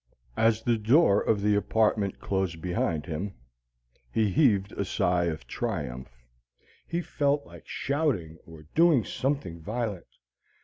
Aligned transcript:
As 0.37 0.63
the 0.63 0.79
door 0.79 1.21
of 1.21 1.41
the 1.43 1.53
apartment 1.53 2.19
closed 2.19 2.59
behind 2.59 3.05
him, 3.05 3.35
he 4.11 4.31
heaved 4.31 4.71
a 4.71 4.83
sigh 4.83 5.25
of 5.25 5.45
triumph. 5.45 6.25
He 6.87 7.01
felt 7.01 7.45
like 7.45 7.67
shouting 7.67 8.39
or 8.47 8.63
doing 8.73 9.05
something 9.05 9.59
violent. 9.61 10.07